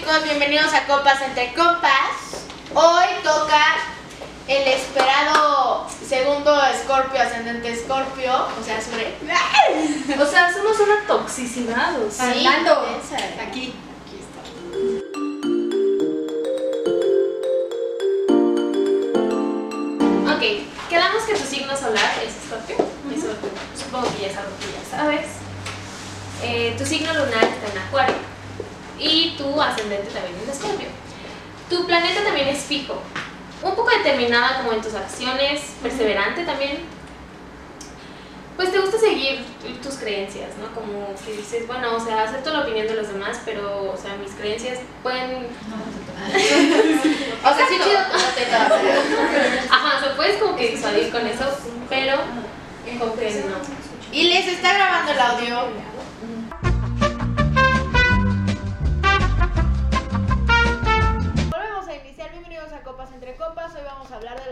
[0.00, 0.24] chicos?
[0.24, 2.46] Bienvenidos a Copas entre Compas.
[2.74, 3.62] Hoy toca
[4.48, 9.14] el esperado segundo Scorpio, ascendente Scorpio, o sea, sobre...
[10.18, 12.00] O sea, somos una toxicidad.
[12.00, 12.32] O sea.
[12.32, 12.86] Sí, Fernando.
[12.86, 13.42] piensa.
[13.42, 13.74] Aquí.
[20.26, 22.76] Ok, quedamos que tu signo solar es Scorpio.
[23.14, 23.26] Eso
[23.76, 25.26] supongo que ya es algo que ya sabes.
[26.42, 28.39] Eh, tu signo lunar está en Acuario.
[29.00, 30.88] Y tu ascendente también en Escorpio.
[31.68, 33.02] Tu planeta también es fijo.
[33.62, 36.78] Un poco determinada como en tus acciones, perseverante también.
[38.56, 39.42] Pues te gusta seguir
[39.82, 40.74] tus creencias, ¿no?
[40.74, 44.16] Como que dices, bueno, o sea, acepto la opinión de los demás, pero, o sea,
[44.16, 45.46] mis creencias pueden
[46.20, 47.98] O sea, sí chido.
[49.70, 51.44] Ajá, o sea, puedes como que disuadir con eso,
[51.88, 52.18] pero
[52.98, 53.56] como que no.
[54.12, 55.89] Y les está grabando el audio.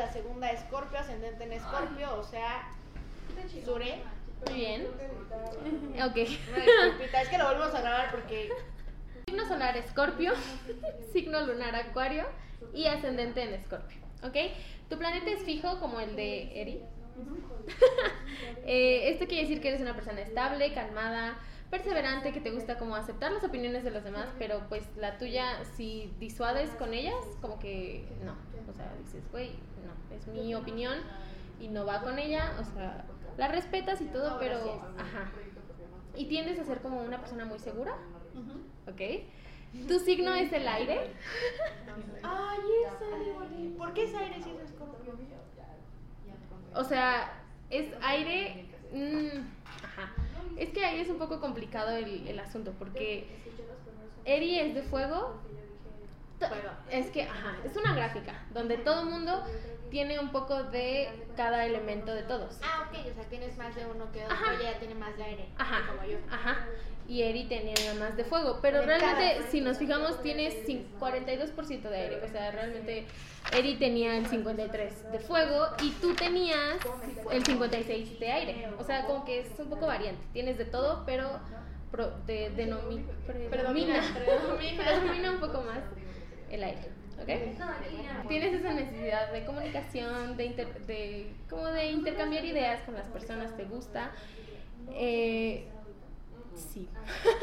[0.08, 2.66] La segunda Scorpio, ascendente en Scorpio, o sea,
[3.64, 3.98] Sure.
[4.46, 4.86] Muy bien.
[6.02, 6.16] Ok.
[6.16, 8.50] Una es que lo volvemos a grabar porque
[9.26, 10.32] Signo solar Escorpio,
[11.12, 12.24] signo lunar Acuario
[12.72, 13.98] y ascendente en Escorpio.
[14.22, 14.36] ¿Ok?
[14.88, 16.82] Tu planeta es fijo como el de Eri.
[18.64, 21.38] Eh, esto quiere decir que eres una persona estable, calmada,
[21.70, 25.64] perseverante, que te gusta como aceptar las opiniones de los demás, pero pues la tuya,
[25.76, 28.32] si disuades con ellas, como que no.
[28.68, 29.50] O sea, dices, güey,
[29.84, 30.98] no, es mi opinión
[31.60, 32.54] y no va con ella.
[32.60, 33.04] O sea,
[33.36, 34.82] la respetas y todo, pero...
[34.98, 35.30] Ajá.
[36.16, 37.96] Y tiendes a ser como una persona muy segura.
[38.86, 39.00] ¿Ok?
[39.86, 41.12] Tu signo es el aire.
[42.22, 43.76] Ay, es aire.
[43.76, 45.14] ¿Por qué es aire si es Scorpio?
[46.74, 47.32] O sea,
[47.70, 48.66] es aire.
[48.92, 50.14] mm, ajá.
[50.58, 53.26] Es que ahí es un poco complicado el, el asunto porque
[54.24, 55.34] Eri es de fuego.
[56.90, 59.44] Es que, ajá, es una gráfica donde todo el mundo
[59.90, 62.58] tiene un poco de cada elemento de todos.
[62.62, 64.54] Ah, ok, o sea, tienes más de uno que otro, Ajá.
[64.54, 65.48] ella ya tiene más de aire.
[65.56, 66.18] Ajá, Como yo.
[66.30, 66.66] ajá.
[67.08, 68.58] Y Eri tenía más de fuego.
[68.60, 69.50] Pero De realmente, cada.
[69.50, 72.20] si nos fijamos, tienes cin- 42% de aire.
[72.22, 73.06] O sea, realmente
[73.52, 76.76] Eri tenía el 53 de fuego y tú tenías
[77.32, 78.68] el 56 de aire.
[78.78, 80.22] O sea, como que es un poco variante.
[80.34, 81.40] Tienes de todo, pero
[81.90, 83.06] pro- de, denomi-
[83.48, 84.82] predomina, Predomina.
[84.84, 85.78] predomina un poco más
[86.50, 86.88] el aire.
[87.20, 88.28] ¿ok?
[88.28, 93.56] Tienes esa necesidad de comunicación, de, inter- de, como de intercambiar ideas con las personas,
[93.56, 94.12] te gusta.
[94.92, 95.66] Eh,
[96.54, 96.88] sí.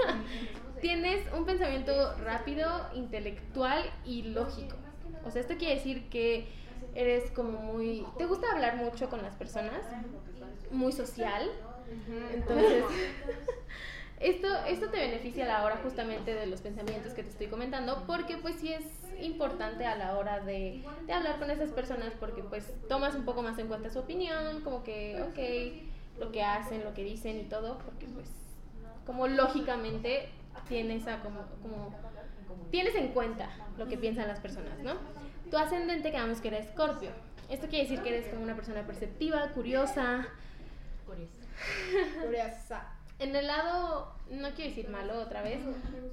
[0.81, 4.75] Tienes un pensamiento rápido, intelectual y lógico.
[5.25, 6.47] O sea, esto quiere decir que
[6.93, 8.05] eres como muy...
[8.17, 9.81] Te gusta hablar mucho con las personas,
[10.71, 11.49] muy social.
[12.33, 12.83] Entonces,
[14.19, 18.03] esto, esto te beneficia a la hora justamente de los pensamientos que te estoy comentando,
[18.07, 18.83] porque pues sí es
[19.21, 23.41] importante a la hora de, de hablar con esas personas, porque pues tomas un poco
[23.41, 27.43] más en cuenta su opinión, como que, ok, lo que hacen, lo que dicen y
[27.43, 28.27] todo, porque pues
[29.05, 30.29] como lógicamente
[30.67, 31.93] tienes a como, como
[32.71, 34.93] tienes en cuenta lo que piensan las personas, ¿no?
[35.51, 37.11] Tu ascendente quedamos que era Escorpio.
[37.49, 40.27] Esto quiere decir que eres como una persona perceptiva, curiosa,
[42.21, 42.94] Curiosa.
[43.19, 45.59] En el lado, no quiero decir malo otra vez,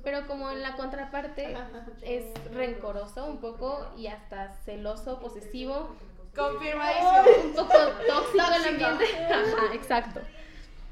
[0.05, 1.57] pero como en la contraparte
[2.03, 5.91] es rencoroso un poco y hasta celoso, posesivo,
[6.35, 7.47] Confirmadísimo.
[7.47, 7.75] un poco
[8.09, 9.05] tóxico el ambiente.
[9.17, 10.21] Ajá, exacto.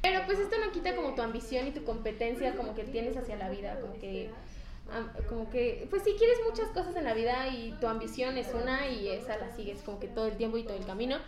[0.03, 3.37] Pero pues esto no quita como tu ambición y tu competencia como que tienes hacia
[3.37, 4.31] la vida, como que
[5.29, 8.89] como que pues sí quieres muchas cosas en la vida y tu ambición es una
[8.89, 11.19] y esa la sigues como que todo el tiempo y todo el camino.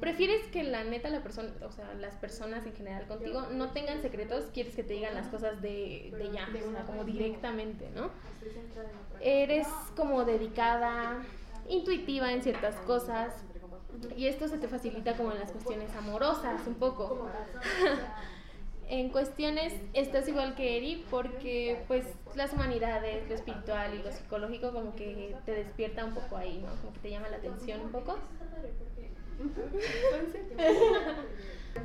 [0.00, 4.02] Prefieres que la neta la persona, o sea, las personas en general contigo no tengan
[4.02, 8.10] secretos, quieres que te digan las cosas de, de ya, o sea, como directamente, ¿no?
[9.20, 9.66] Eres
[9.96, 11.22] como dedicada,
[11.68, 13.32] intuitiva en ciertas cosas
[14.16, 17.28] y esto se te facilita como en las cuestiones amorosas un poco.
[18.88, 24.72] en cuestiones estás igual que Eri porque pues las humanidades, lo espiritual y lo psicológico
[24.72, 26.74] como que te despierta un poco ahí, ¿no?
[26.80, 28.18] Como que te llama la atención un poco.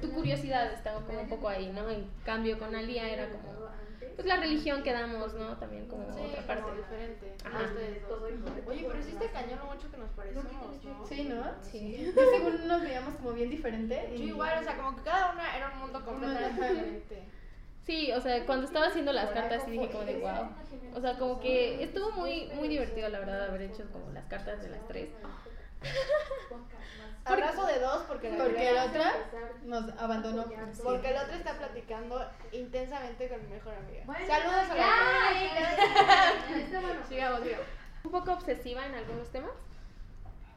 [0.02, 1.90] Tu curiosidad está como un poco ahí, ¿no?
[1.90, 3.70] En cambio con Alia era como
[4.16, 5.56] pues la religión que damos, ¿no?
[5.58, 6.64] También como otra parte.
[6.64, 7.34] como diferente.
[7.46, 7.72] Ajá.
[8.68, 10.46] Oye, pero sí está cañón lo mucho que nos parecemos,
[10.84, 11.06] ¿no?
[11.06, 11.44] Sí, ¿no?
[11.62, 12.12] Sí.
[12.16, 14.14] Yo según nos veíamos como bien diferente.
[14.18, 17.24] Yo igual, o sea, como que cada una era un mundo completamente diferente.
[17.86, 20.50] Sí, o sea, cuando estaba haciendo las cartas sí dije como de wow.
[20.96, 24.62] O sea, como que estuvo muy muy divertido la verdad haber hecho como las cartas
[24.62, 25.10] de las tres.
[27.26, 29.14] Abrazo de dos porque la Porque la otra
[29.64, 30.46] nos abandonó.
[30.84, 34.04] Porque el otro está platicando intensamente con mi mejor amiga.
[34.06, 35.34] Bueno, Saludos a la ya, otra.
[35.34, 37.02] ya, ya, ya, está bueno.
[37.08, 37.66] Sí, digamos, digamos.
[38.04, 39.52] Un poco obsesiva en algunos temas.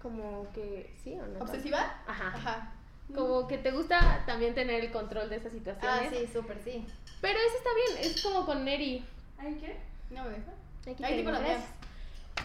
[0.00, 1.40] Como que, ¿sí o no?
[1.40, 2.00] ¿Obsesiva?
[2.06, 2.28] Ajá.
[2.34, 2.72] Ajá.
[3.14, 6.10] Como que te gusta también tener el control de esas Ah, situaciones.
[6.10, 6.86] sí, súper, sí.
[7.20, 9.04] Pero eso está bien, es como con Neri.
[9.38, 9.76] ¿Ay, qué?
[10.10, 10.52] No me deja.
[10.90, 11.40] Aquí Ahí tengo, la.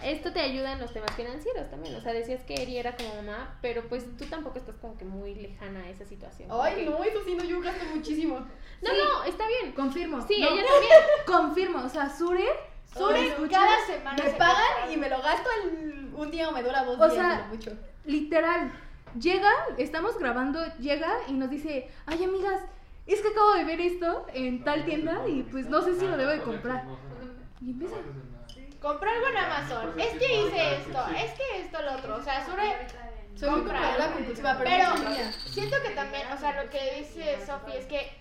[0.03, 1.95] Esto te ayuda en los temas financieros también.
[1.95, 5.05] O sea, decías que Eri era como mamá, pero pues tú tampoco estás como que
[5.05, 6.49] muy lejana a esa situación.
[6.51, 8.39] Ay, no, eso sí, no, yo gasto muchísimo.
[8.81, 9.73] No, no, está bien.
[9.73, 10.25] Confirmo.
[10.27, 10.93] Sí, No, ella también.
[11.25, 11.83] Confirmo.
[11.85, 12.45] O sea, Sure.
[12.95, 16.51] Sure, cada semana me se pagan compra y me lo gasto en un día o
[16.51, 17.71] me dura dos O días, sea, como mucho.
[18.05, 18.71] Literal.
[19.19, 22.61] Llega, estamos grabando, llega y nos dice, ay amigas,
[23.05, 26.17] es que acabo de ver esto en tal tienda y pues no sé si lo
[26.17, 26.85] debo de comprar.
[27.61, 27.95] Y empieza.
[28.81, 29.99] Compré algo en Amazon.
[29.99, 32.15] Es que hice esto, es que esto, lo otro.
[32.15, 32.87] O sea, Sure
[33.35, 33.79] Soy muy compra.
[33.79, 34.85] compradora compulsiva, pero,
[35.45, 38.11] siento que también, o sea, lo que dice Sofi es que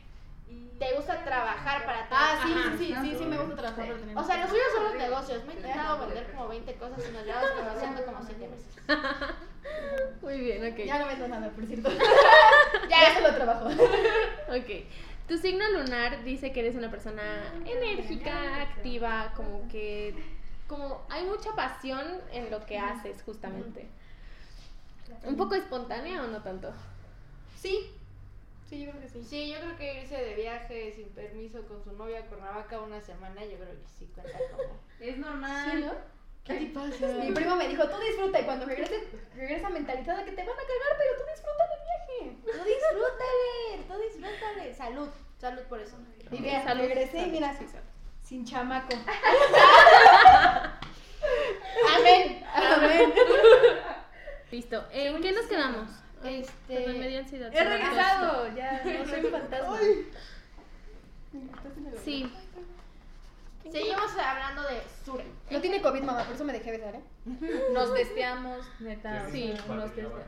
[0.79, 2.09] te gusta trabajar para ti.
[2.11, 2.73] Ah, sí, Ajá.
[2.77, 4.19] sí, sí, sí, sí, me gusta trabajar para tener.
[4.19, 5.45] O sea, los suyos son los negocios.
[5.45, 8.77] Me he intentado vender como 20 cosas y nos llevamos conociendo como 7 meses.
[10.23, 10.79] Muy bien, ok.
[10.85, 11.91] Ya no vendo nada, por cierto.
[12.91, 13.01] Ya.
[13.03, 13.69] ya solo trabajo.
[14.49, 14.85] Ok.
[15.29, 17.23] Tu signo lunar dice que eres una persona
[17.65, 20.15] enérgica, activa, como que.
[20.69, 23.89] Como hay mucha pasión en lo que haces, justamente.
[25.25, 26.73] ¿Un poco espontánea o no tanto?
[27.57, 27.93] Sí.
[28.69, 29.23] Sí, yo creo que sí.
[29.23, 33.01] Sí, yo creo que irse de viaje sin permiso con su novia a Cuernavaca una
[33.01, 34.81] semana, yo creo que sí cuenta como.
[35.01, 35.71] Es normal.
[35.71, 35.93] Sí, ¿no?
[36.45, 37.07] ¿Qué te pasa?
[37.25, 39.05] Mi primo me dijo, tú disfruta y cuando regreses,
[39.35, 42.37] regresa mentalizada que te van a cagar, pero tú disfruta del viaje.
[42.43, 44.75] Tú disfrútale, tú disfrútale.
[44.75, 45.09] Salud,
[45.39, 45.97] salud por eso.
[46.31, 47.87] Y vea, Salud, regresé y mira, sí, salud.
[48.27, 48.89] Sin chamaco.
[51.97, 52.45] Amén.
[52.55, 53.13] Amén.
[54.51, 54.85] Listo.
[54.91, 55.89] ¿En qué nos quedamos?
[56.25, 57.55] Este, perdón, me dio ansiedad.
[57.55, 59.79] He regresado, ya no soy un fantasma.
[62.05, 62.33] Sí.
[63.71, 65.25] Seguimos hablando de Sure.
[65.51, 67.03] No tiene COVID, mamá, por eso me dejé besar, ¿eh?
[67.73, 69.29] Nos deseamos, neta.
[69.31, 70.21] Sí, Nos deseamos.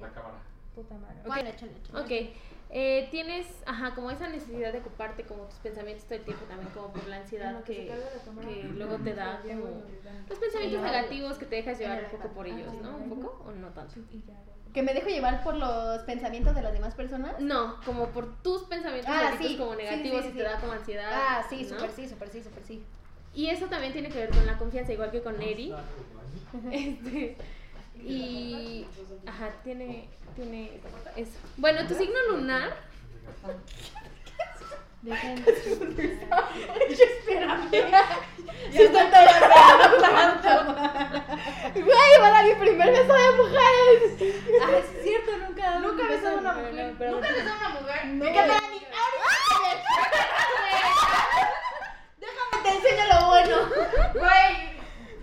[0.00, 0.38] La cámara.
[0.74, 1.20] Puta madre.
[1.20, 1.26] Ok.
[1.26, 2.00] Bueno, échale, échale.
[2.00, 2.36] Ok.
[2.70, 6.68] Eh, tienes, ajá, como esa necesidad de ocuparte como tus pensamientos todo el tiempo también
[6.72, 9.82] como por la ansiedad que, que luego te da como
[10.28, 12.96] los pensamientos negativos que te dejas llevar un poco por ellos, ¿no?
[12.96, 13.94] ¿Un poco o no tanto?
[14.74, 17.40] Que me dejo llevar por los pensamientos de las demás personas.
[17.40, 20.36] No, como por tus pensamientos Ah, sí, como sí, negativos sí, y sí.
[20.38, 21.10] te da como ansiedad.
[21.12, 21.68] Ah, sí, ¿no?
[21.78, 22.84] súper sí, súper sí, súper sí.
[23.32, 25.72] Y eso también tiene que ver con la confianza, igual que con Eri.
[26.72, 27.36] Este,
[28.02, 28.86] y,
[29.26, 30.80] ajá, tiene, tiene
[31.16, 31.38] eso.
[31.56, 32.74] Bueno, tu signo lunar,
[36.96, 37.70] Espérame.
[37.70, 39.22] Sí, estoy toda
[41.74, 44.36] Güey, va a mi primer beso de mujeres.
[44.62, 45.78] Ah, es cierto, nunca.
[45.78, 46.72] Nunca he besado a una mujer.
[47.10, 48.06] Nunca he besado a una mujer.
[48.06, 48.24] No.
[48.24, 48.86] Me encanta Dani.
[52.18, 53.56] Déjame te enseño lo bueno.
[54.14, 54.54] Güey,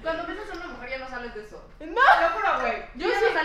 [0.02, 1.70] cuando besas a una mujer ya no sales de eso.
[1.80, 1.86] No.
[1.86, 2.76] Te lo juro, güey.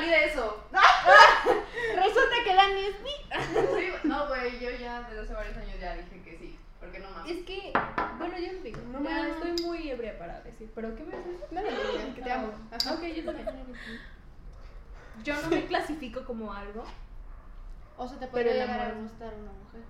[0.08, 0.64] Eso.
[1.94, 2.96] Resulta que Dani es.
[2.96, 6.58] Sí, no, güey, yo ya desde hace varios años ya dije que sí.
[6.80, 7.36] Porque no mames.
[7.36, 7.72] Es que,
[8.18, 8.80] bueno, yo no digo.
[8.92, 9.34] No mames.
[9.34, 10.70] estoy muy ebria para decir.
[10.74, 11.50] ¿Pero qué me haces?
[11.50, 12.52] No, no, no, que te amo.
[12.70, 12.94] Ajá.
[12.94, 13.48] Ok, yo también.
[15.24, 16.84] Yo no me clasifico como algo.
[17.96, 19.82] O sea, te el llegar a gustar una mujer.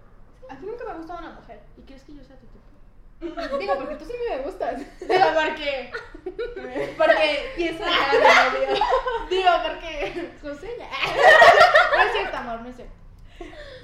[0.49, 1.61] A ti nunca me ha gustado una mujer.
[1.77, 2.69] ¿Y crees que yo sea tu tipo?
[3.59, 4.79] Digo, porque tú sí me gustas.
[5.01, 5.93] Digo, porque.
[6.97, 7.53] Porque
[8.11, 8.85] novio.
[9.31, 10.31] Digo, porque.
[10.43, 10.89] José ya.
[11.97, 12.95] No es cierto, amor, no es cierto.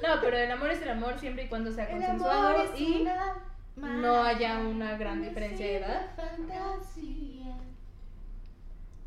[0.03, 2.81] No, pero el amor es el amor siempre y cuando sea El consensuado amor es
[2.81, 3.37] y una
[3.77, 6.07] no haya una gran diferencia de edad.
[6.17, 7.57] fantasía.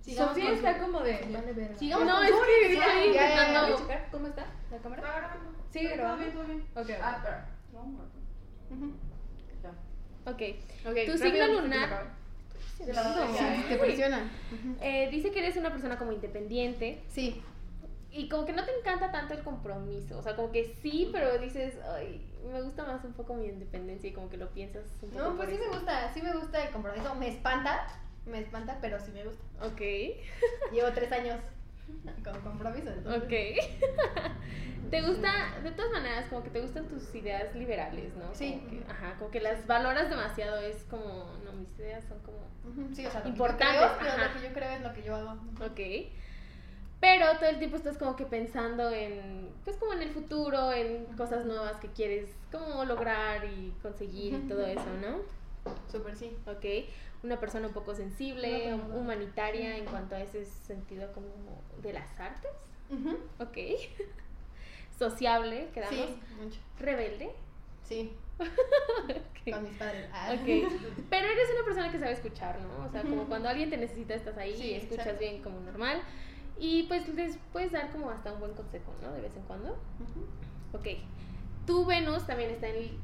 [0.02, 1.28] Sigamos Sofía con está su- como de.
[1.32, 1.76] Vale, verga.
[1.78, 3.62] Sigamos No, con es su- que Ya, estoy ya, ya, intentando- ya.
[3.62, 5.02] ¿Puedes checar cómo está la cámara?
[5.02, 5.60] Está grabando.
[5.70, 5.94] Sigue.
[6.76, 7.46] Ok, Ah,
[10.26, 10.42] ok.
[10.86, 12.06] Ok, Tu signo lunar-
[12.78, 14.30] Sí, te presiona.
[14.82, 17.42] Eh, dice que eres una persona como independiente Sí.
[18.12, 20.18] y como que no te encanta tanto el compromiso.
[20.18, 24.10] O sea, como que sí, pero dices, ay, me gusta más un poco mi independencia
[24.10, 25.24] y como que lo piensas un poco.
[25.24, 25.74] No, pues sí me eso.
[25.74, 27.16] gusta, sí me gusta el compromiso.
[27.16, 27.88] Me espanta,
[28.26, 29.44] me espanta, pero sí me gusta.
[29.66, 29.82] Ok,
[30.72, 31.40] Llevo tres años
[32.24, 32.90] con compromiso.
[32.90, 34.32] entonces- ok.
[34.92, 35.30] ¿Te gusta,
[35.64, 38.34] de todas maneras, como que te gustan tus ideas liberales, ¿no?
[38.34, 38.54] Sí.
[38.64, 42.38] Como que, ajá, como que las valoras demasiado, es como, no, mis ideas son como,
[42.94, 44.28] Sí, o sea, lo Importantes, que creo, pero ajá.
[44.28, 45.32] lo que yo creo es lo que yo hago.
[45.66, 45.80] ok.
[47.00, 51.06] Pero todo el tiempo estás como que pensando en, pues como en el futuro, en
[51.18, 55.20] cosas nuevas que quieres como lograr y conseguir y todo eso, ¿no?
[55.92, 56.36] Súper sí.
[56.48, 56.66] Ok,
[57.24, 58.96] una persona un poco sensible, No, no, no.
[58.96, 61.28] humanitaria en cuanto a ese sentido como
[61.82, 62.52] de las artes,
[62.90, 63.18] Ujú.
[63.40, 63.58] ok.
[64.98, 65.96] Sociable, quedamos.
[65.96, 66.60] Sí, mucho.
[66.80, 67.32] Rebelde,
[67.84, 69.54] Sí, Ok.
[69.54, 70.10] con mis padres.
[70.12, 70.34] Ah.
[70.34, 70.46] Ok,
[71.10, 72.86] pero eres una persona que sabe escuchar, ¿no?
[72.86, 75.20] O sea, como cuando alguien te necesita estás ahí Sí, y escuchas exacto.
[75.22, 76.02] bien como normal.
[76.60, 79.12] Y pues les puedes dar como hasta un buen consejo, ¿no?
[79.14, 79.70] De vez en cuando.
[79.72, 80.78] Ujú.
[80.78, 80.88] Ok,
[81.66, 83.00] tu Venus también está en Li-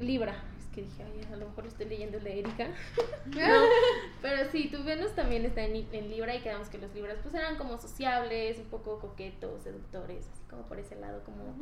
[0.00, 0.34] Libra.
[0.74, 2.66] Que dije, ay, a lo mejor estoy leyendo el de Erika.
[3.26, 3.64] no,
[4.20, 7.34] pero sí, tu Venus también está en, en Libra y quedamos que los Libras pues
[7.34, 11.54] eran como sociables, un poco coquetos, seductores, así como por ese lado, como,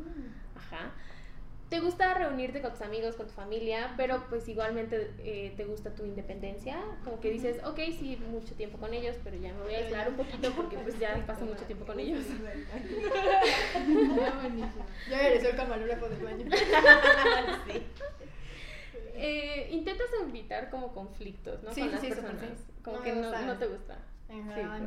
[0.56, 0.92] ajá.
[1.72, 5.94] Te gusta reunirte con tus amigos, con tu familia, pero pues igualmente eh, te gusta
[5.94, 6.78] tu independencia.
[7.02, 10.10] Como que dices, ok, sí, mucho tiempo con ellos, pero ya me voy a aislar
[10.10, 12.26] un poquito porque pues ya paso mucho tiempo con ellos.
[15.10, 16.44] Ya regresó el camarógrafo del baño.
[19.22, 21.72] Eh, intentas evitar como conflictos, ¿no?
[21.72, 22.40] Sí, Con sí, las sí, personas.
[22.40, 22.72] sí.
[22.82, 23.98] Como No que no, no te gusta.
[24.26, 24.82] Problemas.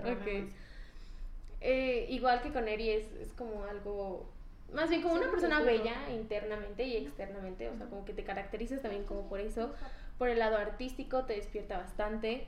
[1.61, 4.29] Eh, igual que con Eri es, es como algo,
[4.73, 8.81] más bien como una persona bella internamente y externamente, o sea, como que te caracterizas
[8.81, 9.73] también como por eso,
[10.19, 12.45] por el lado artístico te despierta bastante,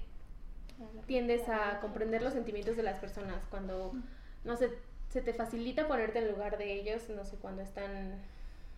[1.08, 3.94] tiendes a comprender los sentimientos de las personas cuando,
[4.44, 4.70] no sé,
[5.10, 8.22] se te facilita ponerte en lugar de ellos, no sé, cuando están,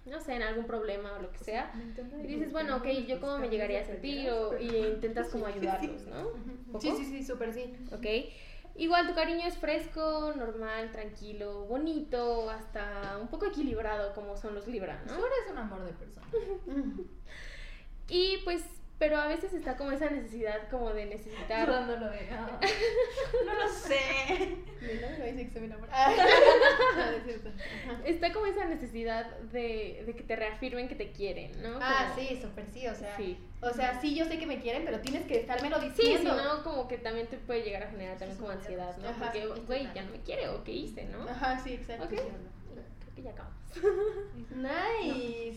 [0.10, 1.72] no sé, en algún problema o lo que sea.
[2.24, 4.30] Y dices, bueno, ok, ¿yo cómo me llegaría a sentir?
[4.32, 6.80] O, y intentas como ayudarlos, ¿no?
[6.80, 7.74] Sí, sí, sí, súper sí.
[7.92, 8.06] ¿ok?
[8.76, 14.68] Igual tu cariño es fresco, normal, tranquilo, bonito, hasta un poco equilibrado como son los
[14.68, 15.18] Libra, ¿no?
[15.18, 16.28] Tú eres un amor de persona.
[18.12, 18.64] Y pues,
[19.00, 21.68] pero a veces está como esa necesidad como de necesitar...
[21.70, 22.30] Dándolo de.
[23.46, 24.58] No lo sé.
[24.82, 25.92] Mira, me dice que se me enamora.
[27.16, 27.50] Es cierto.
[27.50, 28.02] Ajá.
[28.06, 31.80] Está como esa necesidad de, de que te reafirmen que te quieren, ¿no?
[31.82, 33.16] Ah, sí, súper sí, o sea.
[33.16, 33.38] Sí.
[33.62, 36.32] O sea, sí, yo sé que me quieren, pero tienes que estármelo Sí, diciendo.
[36.38, 39.10] si no, como que también te puede llegar a generar también como ansiedad, ¿no?
[39.10, 41.24] Ajá, Porque, sí, güey, ya no me quiere, ¿o qué hice, no?
[41.30, 42.04] Ajá, sí, exacto.
[42.06, 42.12] Ok.
[42.12, 43.58] Creo que ya acabamos.
[44.56, 45.49] Nice.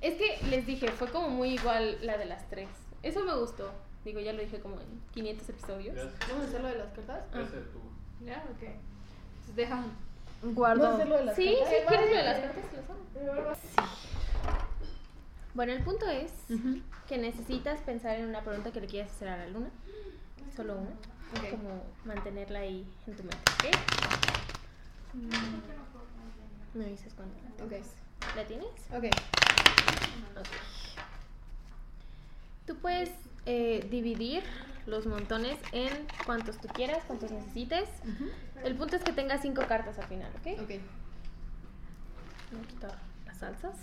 [0.00, 2.68] Es que les dije, fue como muy igual la de las tres.
[3.02, 3.70] Eso me gustó.
[4.04, 5.96] Digo, ya lo dije como en 500 episodios.
[6.28, 7.24] ¿Vamos a hacer lo de las cartas?
[7.72, 8.24] Tú.
[8.24, 8.68] Ya, ok.
[9.46, 9.82] Pues deja.
[10.42, 11.68] ¿Vamos a hacer lo de las Sí, cartas?
[11.68, 12.64] sí, ¿quieres lo de las cartas?
[13.24, 13.52] Lo hago.
[15.54, 16.32] Bueno, el punto es
[17.08, 19.70] que necesitas pensar en una pregunta que le quieras hacer a la luna.
[20.54, 20.90] Solo una.
[20.90, 21.50] Ok.
[21.50, 23.76] Como mantenerla ahí en tu mente, ¿ok?
[26.74, 27.34] Me dices cuándo.
[27.64, 27.72] Ok.
[28.34, 28.68] ¿La tienes?
[28.90, 29.04] Ok.
[30.38, 30.46] Ok.
[32.66, 33.10] Tú puedes
[33.46, 34.42] eh, dividir
[34.86, 35.88] los montones en
[36.24, 37.88] cuantos tú quieras, cuantos necesites.
[38.64, 40.62] El punto es que tengas cinco cartas al final, ¿ok?
[40.62, 40.68] Ok.
[42.52, 43.74] Voy a quitar las salsas.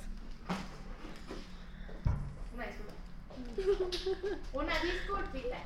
[2.54, 2.94] Una disculpa.
[4.54, 5.58] Una disculpita.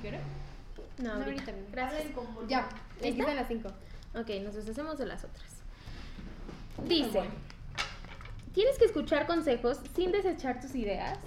[0.00, 0.20] ¿Quieres?
[1.00, 1.50] No, ahorita.
[1.50, 1.52] ahorita.
[1.72, 2.04] Gracias.
[2.48, 2.68] Ya,
[3.00, 3.22] ¿Lista?
[3.22, 3.68] están las cinco.
[4.14, 5.58] Ok, nos deshacemos de las otras.
[6.86, 7.22] Dice,
[8.52, 11.18] tienes que escuchar consejos sin desechar tus ideas.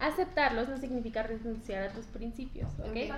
[0.00, 3.12] Aceptarlos no significa renunciar a tus principios, ¿ok?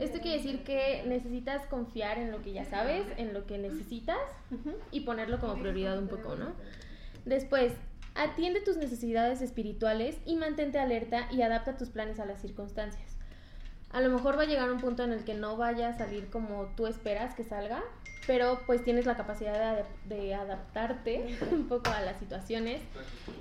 [0.00, 4.18] Esto quiere decir que necesitas confiar en lo que ya sabes, en lo que necesitas
[4.90, 6.52] y ponerlo como prioridad un poco, ¿no?
[7.24, 7.72] Después,
[8.16, 13.13] atiende tus necesidades espirituales y mantente alerta y adapta tus planes a las circunstancias.
[13.94, 16.28] A lo mejor va a llegar un punto en el que no vaya a salir
[16.28, 17.80] como tú esperas que salga,
[18.26, 22.82] pero pues tienes la capacidad de, de adaptarte un poco a las situaciones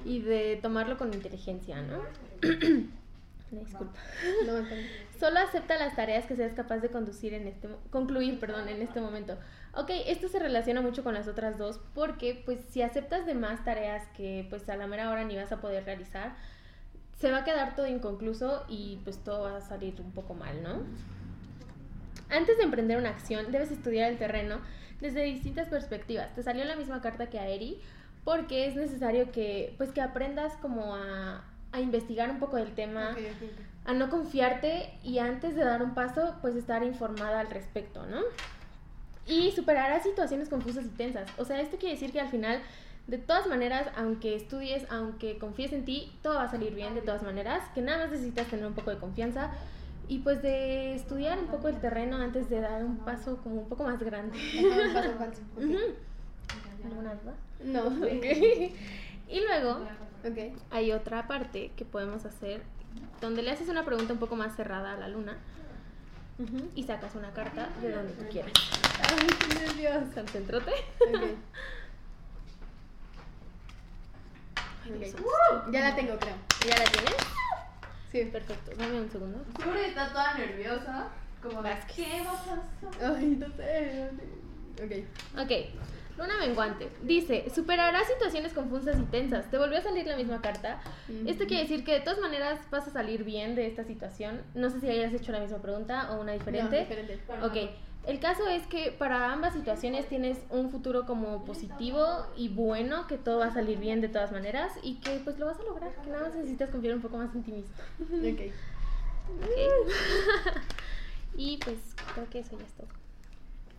[0.06, 2.04] y de tomarlo con inteligencia, ¿no?
[3.52, 4.00] Disculpa.
[4.46, 4.54] No.
[5.20, 9.02] Solo acepta las tareas que seas capaz de conducir en este concluir, perdón, en este
[9.02, 9.38] momento.
[9.76, 13.64] Ok, esto se relaciona mucho con las otras dos porque pues si aceptas de más
[13.64, 16.36] tareas que pues a la mera hora ni vas a poder realizar,
[17.24, 20.62] se va a quedar todo inconcluso y pues todo va a salir un poco mal,
[20.62, 20.82] ¿no?
[22.30, 24.60] Antes de emprender una acción, debes estudiar el terreno
[25.00, 26.36] desde distintas perspectivas.
[26.36, 27.80] Te salió la misma carta que a Eri
[28.26, 33.12] porque es necesario que pues que aprendas como a, a investigar un poco del tema,
[33.12, 33.88] Ok, ok, ok.
[33.90, 38.20] a no confiarte y antes de dar un paso, pues estar informada al respecto, ¿no?
[39.28, 41.30] Y superarás situaciones confusas y tensas.
[41.38, 42.60] O sea, esto quiere decir que al final,
[43.08, 47.02] de todas maneras, aunque estudies, aunque confíes en ti, todo va a salir bien de
[47.02, 49.52] todas maneras, que nada más necesitas tener un poco de confianza
[50.08, 53.70] y pues de estudiar un poco el terreno antes de dar un paso como un
[53.70, 54.38] poco más grande.
[54.58, 55.42] Un paso.
[56.86, 57.34] ¿Alguna duda?
[57.64, 57.92] No.
[59.30, 59.80] Y luego
[60.70, 62.62] hay otra parte que podemos hacer
[63.20, 65.38] donde le haces una pregunta un poco más cerrada a la luna
[66.76, 68.52] y sacas una carta de donde tú quieras.
[69.00, 70.14] Ay, qué nervios.
[70.14, 70.72] Concéntrate.
[75.72, 76.36] Ya la tengo, creo.
[76.68, 77.16] ¿Ya la tienes?
[78.12, 78.26] Sí.
[78.32, 78.72] Perfecto.
[78.78, 79.44] Dame un segundo.
[79.58, 81.08] Seguro que está toda nerviosa.
[81.42, 81.96] Como Vázquez.
[81.96, 83.16] ¿qué va a pasar?
[83.18, 84.10] Ay, no sé.
[84.84, 85.42] Ok.
[85.42, 85.52] Ok.
[86.18, 86.90] Luna menguante.
[87.02, 89.50] Dice, superarás situaciones confusas y tensas.
[89.50, 90.80] Te volvió a salir la misma carta.
[91.26, 94.42] Esto quiere decir que de todas maneras vas a salir bien de esta situación.
[94.54, 96.76] No sé si hayas hecho la misma pregunta o una diferente.
[96.76, 97.20] No, diferente.
[97.42, 97.72] Ok.
[98.06, 103.18] El caso es que para ambas situaciones tienes un futuro como positivo y bueno, que
[103.18, 105.94] todo va a salir bien de todas maneras y que pues lo vas a lograr,
[105.96, 107.72] que nada más necesitas confiar un poco más en ti mismo.
[108.34, 108.54] Ok.
[109.42, 109.58] Ok.
[111.38, 111.78] y pues
[112.14, 112.88] creo que eso ya es todo.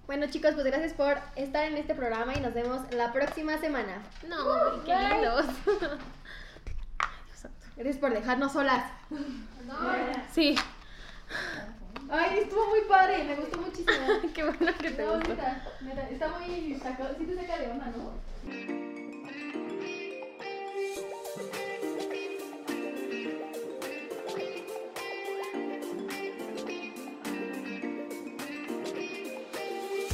[0.07, 4.03] Bueno, chicos, pues gracias por estar en este programa y nos vemos la próxima semana.
[4.27, 5.09] No, qué bye.
[5.13, 5.47] lindos.
[7.77, 8.91] Gracias por dejarnos solas.
[10.33, 10.57] Sí,
[12.17, 14.07] Ay, estuvo muy padre, me gustó muchísimo.
[14.35, 18.94] qué bueno que te bonita, neta, está muy sacado, sí te saca de onda, ¿no?